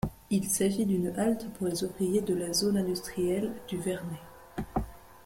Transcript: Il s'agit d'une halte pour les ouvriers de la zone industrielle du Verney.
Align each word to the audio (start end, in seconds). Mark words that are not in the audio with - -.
Il 0.31 0.45
s'agit 0.49 0.87
d'une 0.87 1.13
halte 1.15 1.45
pour 1.59 1.67
les 1.67 1.83
ouvriers 1.83 2.21
de 2.23 2.33
la 2.33 2.53
zone 2.53 2.75
industrielle 2.79 3.53
du 3.67 3.77
Verney. 3.77 4.17